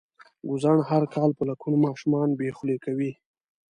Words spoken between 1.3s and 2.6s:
په لکونو ماشومان بې